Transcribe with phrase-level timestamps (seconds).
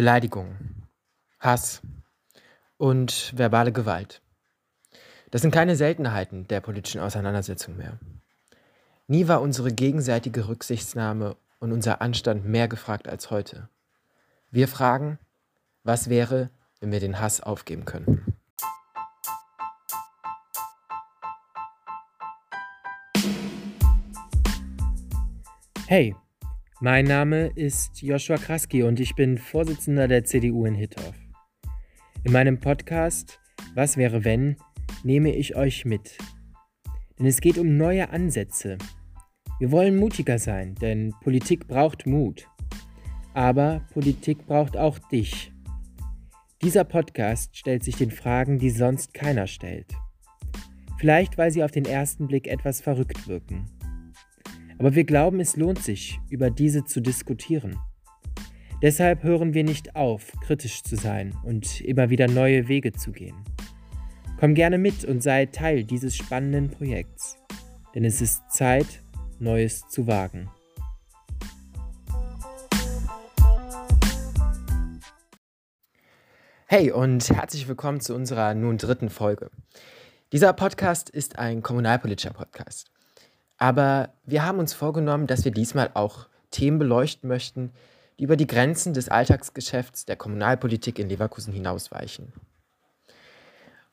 [0.00, 0.56] Beleidigung,
[1.40, 1.82] Hass
[2.78, 4.22] und verbale Gewalt.
[5.30, 7.98] Das sind keine Seltenheiten der politischen Auseinandersetzung mehr.
[9.08, 13.68] Nie war unsere gegenseitige Rücksichtnahme und unser Anstand mehr gefragt als heute.
[14.50, 15.18] Wir fragen,
[15.84, 16.48] was wäre,
[16.80, 18.38] wenn wir den Hass aufgeben könnten?
[25.86, 26.16] Hey,
[26.82, 31.14] mein Name ist Joshua Kraski und ich bin Vorsitzender der CDU in Hittorf.
[32.24, 33.38] In meinem Podcast
[33.74, 34.56] Was wäre wenn
[35.04, 36.16] nehme ich euch mit.
[37.18, 38.78] Denn es geht um neue Ansätze.
[39.58, 42.48] Wir wollen mutiger sein, denn Politik braucht Mut.
[43.34, 45.52] Aber Politik braucht auch dich.
[46.62, 49.92] Dieser Podcast stellt sich den Fragen, die sonst keiner stellt.
[50.98, 53.66] Vielleicht, weil sie auf den ersten Blick etwas verrückt wirken.
[54.80, 57.78] Aber wir glauben, es lohnt sich, über diese zu diskutieren.
[58.80, 63.36] Deshalb hören wir nicht auf, kritisch zu sein und immer wieder neue Wege zu gehen.
[64.38, 67.36] Komm gerne mit und sei Teil dieses spannenden Projekts,
[67.94, 69.02] denn es ist Zeit,
[69.38, 70.48] Neues zu wagen.
[76.64, 79.50] Hey und herzlich willkommen zu unserer nun dritten Folge.
[80.32, 82.90] Dieser Podcast ist ein kommunalpolitischer Podcast.
[83.60, 87.70] Aber wir haben uns vorgenommen, dass wir diesmal auch Themen beleuchten möchten,
[88.18, 92.32] die über die Grenzen des Alltagsgeschäfts der Kommunalpolitik in Leverkusen hinausweichen.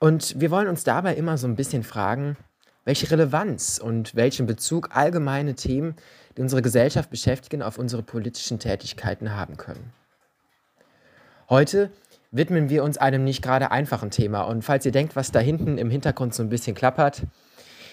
[0.00, 2.36] Und wir wollen uns dabei immer so ein bisschen fragen,
[2.84, 5.94] welche Relevanz und welchen Bezug allgemeine Themen,
[6.36, 9.92] die unsere Gesellschaft beschäftigen, auf unsere politischen Tätigkeiten haben können.
[11.48, 11.92] Heute
[12.32, 14.42] widmen wir uns einem nicht gerade einfachen Thema.
[14.42, 17.22] Und falls ihr denkt, was da hinten im Hintergrund so ein bisschen klappert,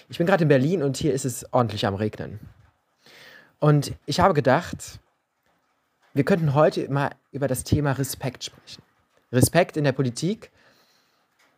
[0.10, 2.40] ich bin gerade in Berlin und hier ist es ordentlich am Regnen.
[3.60, 5.00] Und ich habe gedacht,
[6.14, 8.82] wir könnten heute mal über das Thema Respekt sprechen.
[9.32, 10.52] Respekt in der Politik,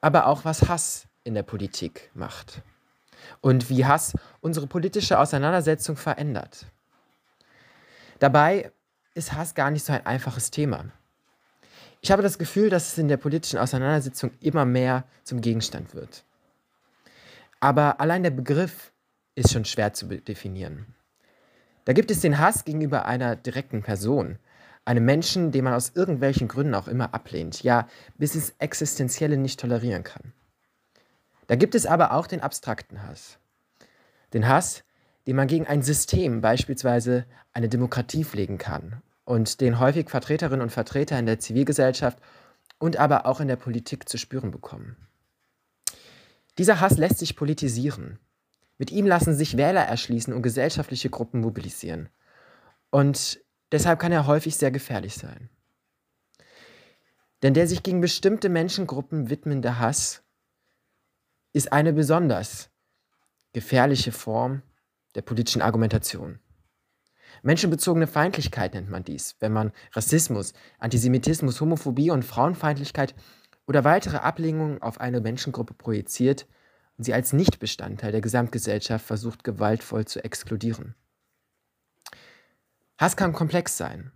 [0.01, 2.61] aber auch was Hass in der Politik macht.
[3.39, 6.65] Und wie Hass unsere politische Auseinandersetzung verändert.
[8.19, 8.71] Dabei
[9.13, 10.85] ist Hass gar nicht so ein einfaches Thema.
[12.01, 16.25] Ich habe das Gefühl, dass es in der politischen Auseinandersetzung immer mehr zum Gegenstand wird.
[17.61, 18.91] Aber allein der Begriff
[19.35, 20.95] ist schon schwer zu definieren.
[21.85, 24.39] Da gibt es den Hass gegenüber einer direkten Person,
[24.83, 29.59] einem Menschen, den man aus irgendwelchen Gründen auch immer ablehnt, ja, bis ins Existenzielle nicht
[29.59, 30.33] tolerieren kann.
[31.47, 33.37] Da gibt es aber auch den abstrakten Hass.
[34.33, 34.83] Den Hass,
[35.27, 40.71] den man gegen ein System, beispielsweise eine Demokratie, pflegen kann und den häufig Vertreterinnen und
[40.71, 42.17] Vertreter in der Zivilgesellschaft
[42.79, 44.95] und aber auch in der Politik zu spüren bekommen.
[46.57, 48.19] Dieser Hass lässt sich politisieren.
[48.77, 52.09] Mit ihm lassen sich Wähler erschließen und gesellschaftliche Gruppen mobilisieren.
[52.89, 53.39] Und
[53.71, 55.49] deshalb kann er häufig sehr gefährlich sein.
[57.43, 60.23] Denn der sich gegen bestimmte Menschengruppen widmende Hass
[61.53, 62.69] ist eine besonders
[63.53, 64.61] gefährliche Form
[65.15, 66.39] der politischen Argumentation.
[67.43, 73.15] Menschenbezogene Feindlichkeit nennt man dies, wenn man Rassismus, Antisemitismus, Homophobie und Frauenfeindlichkeit
[73.67, 76.47] oder weitere Ablehnungen auf eine Menschengruppe projiziert
[76.97, 80.95] und sie als Nichtbestandteil der Gesamtgesellschaft versucht gewaltvoll zu exkludieren.
[82.97, 84.11] Hass kann komplex sein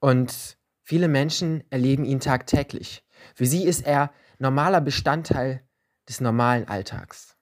[0.00, 3.04] und viele Menschen erleben ihn tagtäglich.
[3.34, 5.62] Für sie ist er normaler Bestandteil
[6.08, 7.36] des normalen Alltags.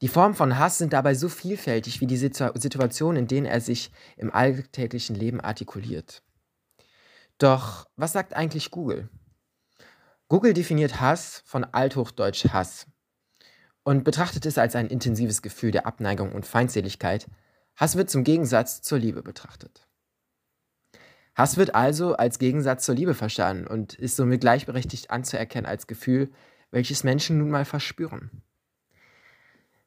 [0.00, 3.90] Die Formen von Hass sind dabei so vielfältig wie die Situationen, in denen er sich
[4.16, 6.22] im alltäglichen Leben artikuliert.
[7.36, 9.10] Doch was sagt eigentlich Google?
[10.30, 12.86] Google definiert Hass von Althochdeutsch Hass
[13.82, 17.26] und betrachtet es als ein intensives Gefühl der Abneigung und Feindseligkeit.
[17.74, 19.88] Hass wird zum Gegensatz zur Liebe betrachtet.
[21.34, 26.30] Hass wird also als Gegensatz zur Liebe verstanden und ist somit gleichberechtigt anzuerkennen als Gefühl,
[26.70, 28.30] welches Menschen nun mal verspüren.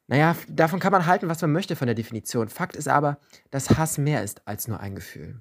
[0.08, 2.50] Naja, davon kann man halten, was man möchte von der Definition.
[2.50, 3.18] Fakt ist aber,
[3.50, 5.40] dass Hass mehr ist als nur ein Gefühl.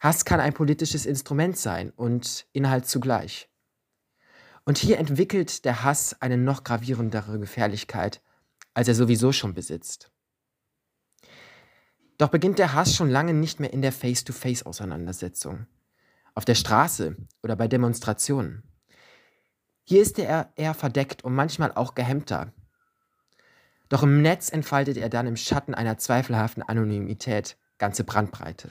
[0.00, 3.50] Hass kann ein politisches Instrument sein und Inhalt zugleich.
[4.64, 8.22] Und hier entwickelt der Hass eine noch gravierendere Gefährlichkeit,
[8.72, 10.10] als er sowieso schon besitzt.
[12.16, 15.66] Doch beginnt der Hass schon lange nicht mehr in der Face-to-Face-Auseinandersetzung,
[16.34, 18.62] auf der Straße oder bei Demonstrationen.
[19.82, 22.52] Hier ist er eher verdeckt und manchmal auch gehemmter.
[23.90, 28.70] Doch im Netz entfaltet er dann im Schatten einer zweifelhaften Anonymität ganze Brandbreite.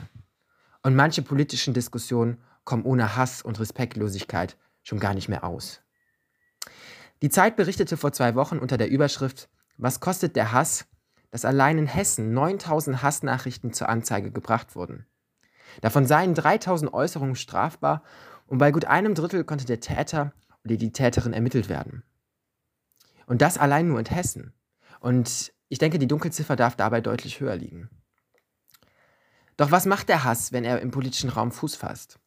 [0.81, 5.82] Und manche politischen Diskussionen kommen ohne Hass und Respektlosigkeit schon gar nicht mehr aus.
[7.23, 9.47] Die Zeit berichtete vor zwei Wochen unter der Überschrift
[9.77, 10.87] Was kostet der Hass,
[11.31, 15.05] dass allein in Hessen 9000 Hassnachrichten zur Anzeige gebracht wurden.
[15.79, 18.03] Davon seien 3000 Äußerungen strafbar
[18.45, 20.33] und bei gut einem Drittel konnte der Täter
[20.65, 22.03] oder die Täterin ermittelt werden.
[23.25, 24.51] Und das allein nur in Hessen.
[24.99, 27.89] Und ich denke, die Dunkelziffer darf dabei deutlich höher liegen.
[29.55, 32.19] Doch was macht der Hass, wenn er im politischen Raum Fuß fasst?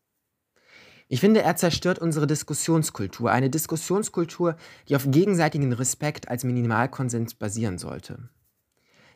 [1.08, 4.56] Ich finde, er zerstört unsere Diskussionskultur, eine Diskussionskultur,
[4.88, 8.28] die auf gegenseitigen Respekt als Minimalkonsens basieren sollte.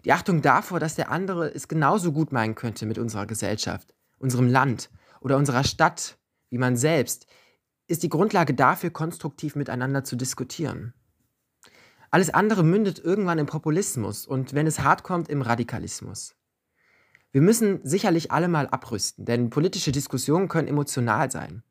[0.04, 4.48] Die Achtung davor, dass der andere es genauso gut meinen könnte mit unserer Gesellschaft, unserem
[4.48, 4.90] Land
[5.20, 6.16] oder unserer Stadt
[6.50, 7.26] wie man selbst,
[7.86, 10.94] ist die Grundlage dafür, konstruktiv miteinander zu diskutieren.
[12.10, 16.34] Alles andere mündet irgendwann im Populismus und wenn es hart kommt, im Radikalismus.
[17.32, 21.62] Wir müssen sicherlich alle mal abrüsten, denn politische Diskussionen können emotional sein.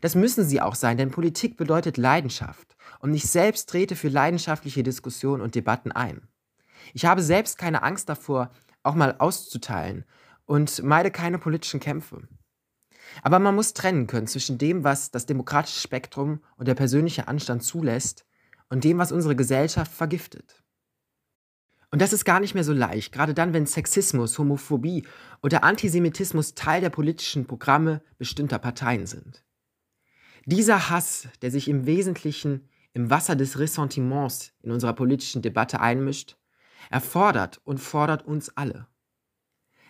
[0.00, 2.76] Das müssen sie auch sein, denn Politik bedeutet Leidenschaft.
[3.00, 6.28] Und ich selbst trete für leidenschaftliche Diskussionen und Debatten ein.
[6.94, 8.50] Ich habe selbst keine Angst davor,
[8.82, 10.04] auch mal auszuteilen
[10.44, 12.28] und meide keine politischen Kämpfe.
[13.22, 17.62] Aber man muss trennen können zwischen dem, was das demokratische Spektrum und der persönliche Anstand
[17.62, 18.26] zulässt
[18.68, 20.62] und dem, was unsere Gesellschaft vergiftet.
[21.90, 25.06] Und das ist gar nicht mehr so leicht, gerade dann, wenn Sexismus, Homophobie
[25.42, 29.44] oder Antisemitismus Teil der politischen Programme bestimmter Parteien sind.
[30.48, 36.36] Dieser Hass, der sich im Wesentlichen im Wasser des Ressentiments in unserer politischen Debatte einmischt,
[36.88, 38.86] erfordert und fordert uns alle.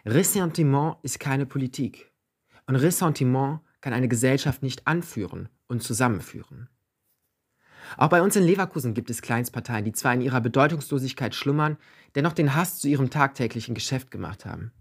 [0.06, 2.10] Ressentiment ist keine Politik.
[2.66, 6.70] Und Ressentiment kann eine Gesellschaft nicht anführen und zusammenführen.
[7.98, 11.76] Auch bei uns in Leverkusen gibt es Kleinstparteien, die zwar in ihrer Bedeutungslosigkeit schlummern,
[12.14, 14.72] dennoch den Hass zu ihrem tagtäglichen Geschäft gemacht haben.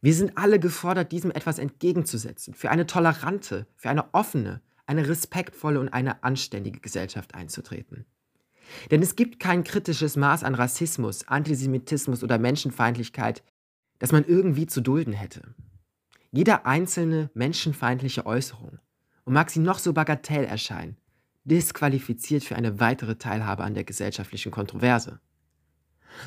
[0.00, 5.80] Wir sind alle gefordert, diesem etwas entgegenzusetzen, für eine tolerante, für eine offene, eine respektvolle
[5.80, 8.06] und eine anständige Gesellschaft einzutreten.
[8.90, 13.42] Denn es gibt kein kritisches Maß an Rassismus, Antisemitismus oder Menschenfeindlichkeit,
[13.98, 15.54] das man irgendwie zu dulden hätte.
[16.30, 18.78] Jede einzelne menschenfeindliche Äußerung,
[19.24, 20.96] und mag sie noch so bagatell erscheinen,
[21.44, 25.20] disqualifiziert für eine weitere Teilhabe an der gesellschaftlichen Kontroverse.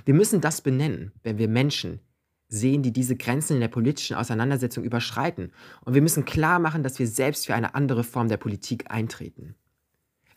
[0.06, 2.00] Wir müssen das benennen, wenn wir Menschen
[2.48, 5.52] sehen, die diese Grenzen in der politischen Auseinandersetzung überschreiten.
[5.84, 9.56] Und wir müssen klar machen, dass wir selbst für eine andere Form der Politik eintreten.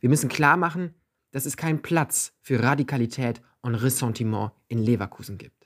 [0.00, 0.94] Wir müssen klar machen,
[1.30, 5.60] dass es keinen Platz für Radikalität und Ressentiment in Leverkusen gibt.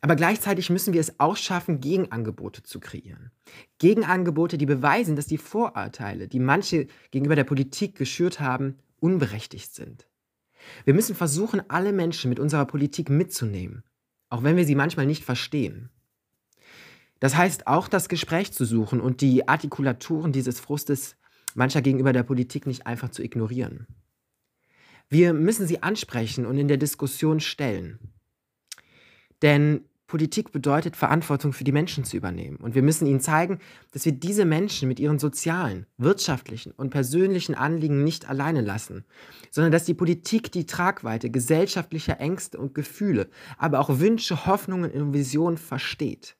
[0.00, 3.30] Aber gleichzeitig müssen wir es auch schaffen, Gegenangebote zu kreieren.
[3.78, 10.06] Gegenangebote, die beweisen, dass die Vorurteile, die manche gegenüber der Politik geschürt haben, unberechtigt sind.
[10.84, 13.82] Wir müssen versuchen, alle Menschen mit unserer Politik mitzunehmen,
[14.30, 15.90] auch wenn wir sie manchmal nicht verstehen.
[17.20, 21.16] Das heißt auch, das Gespräch zu suchen und die Artikulaturen dieses Frustes
[21.54, 23.86] mancher gegenüber der Politik nicht einfach zu ignorieren.
[25.08, 27.98] Wir müssen sie ansprechen und in der Diskussion stellen.
[29.42, 32.56] Denn Politik bedeutet, Verantwortung für die Menschen zu übernehmen.
[32.56, 33.60] Und wir müssen ihnen zeigen,
[33.92, 39.04] dass wir diese Menschen mit ihren sozialen, wirtschaftlichen und persönlichen Anliegen nicht alleine lassen,
[39.50, 43.28] sondern dass die Politik die Tragweite gesellschaftlicher Ängste und Gefühle,
[43.58, 46.36] aber auch Wünsche, Hoffnungen und Visionen versteht.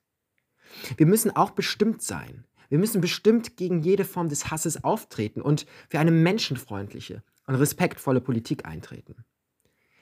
[0.97, 2.45] Wir müssen auch bestimmt sein.
[2.69, 8.19] Wir müssen bestimmt gegen jede Form des Hasses auftreten und für eine menschenfreundliche und respektvolle
[8.19, 9.25] Politik eintreten.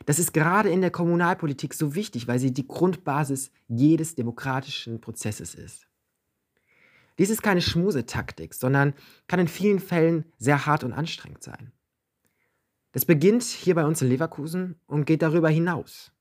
[0.07, 5.53] Das ist gerade in der Kommunalpolitik so wichtig, weil sie die Grundbasis jedes demokratischen Prozesses
[5.53, 5.89] ist.
[7.19, 8.93] Dies ist keine Schmusetaktik, sondern
[9.27, 11.73] kann in vielen Fällen sehr hart und anstrengend sein.
[12.93, 16.13] Das beginnt hier bei uns in Leverkusen und geht darüber hinaus.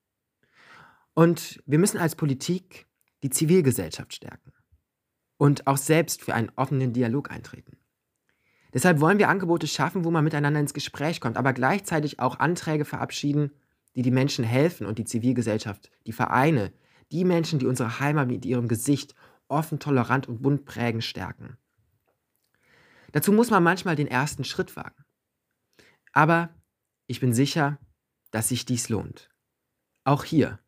[1.15, 2.89] Und wir müssen als Politik
[3.23, 4.53] die Zivilgesellschaft stärken
[5.37, 7.77] und auch selbst für einen offenen Dialog eintreten.
[8.75, 12.85] Deshalb wollen wir Angebote schaffen, wo man miteinander ins Gespräch kommt, aber gleichzeitig auch Anträge
[12.85, 13.53] verabschieden,
[13.97, 16.73] die die Menschen helfen und die Zivilgesellschaft, die Vereine,
[17.11, 19.15] die Menschen, die unsere Heimat mit ihrem Gesicht
[19.49, 21.57] offen, tolerant und bunt prägen, stärken.
[23.13, 25.05] Dazu muss man manchmal den ersten Schritt wagen.
[26.13, 26.51] Aber
[27.07, 27.79] ich bin sicher,
[28.33, 29.31] dass sich dies lohnt.
[30.05, 30.59] Auch hier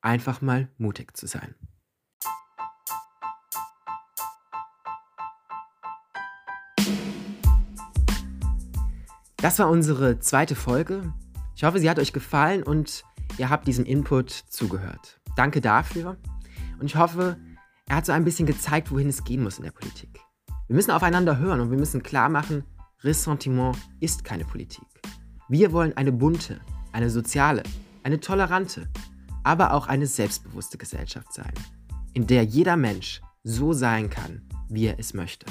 [0.00, 1.54] einfach mal mutig zu sein.
[9.36, 11.12] Das war unsere zweite Folge
[11.62, 13.04] ich hoffe, sie hat euch gefallen und
[13.38, 15.20] ihr habt diesem Input zugehört.
[15.36, 16.16] Danke dafür
[16.80, 17.36] und ich hoffe,
[17.86, 20.18] er hat so ein bisschen gezeigt, wohin es gehen muss in der Politik.
[20.66, 22.64] Wir müssen aufeinander hören und wir müssen klar machen,
[23.04, 24.88] Ressentiment ist keine Politik.
[25.48, 27.62] Wir wollen eine bunte, eine soziale,
[28.02, 28.88] eine tolerante,
[29.44, 31.54] aber auch eine selbstbewusste Gesellschaft sein,
[32.12, 35.46] in der jeder Mensch so sein kann, wie er es möchte.